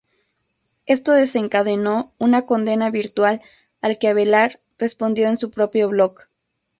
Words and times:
Esto 0.87 1.11
desencadenó 1.11 2.11
una 2.17 2.47
condena 2.47 2.89
virtual 2.89 3.39
al 3.81 3.99
que 3.99 4.07
Avelar 4.07 4.59
respondió 4.79 5.27
en 5.29 5.37
su 5.37 5.51
propio 5.51 5.89
blog. 5.89 6.21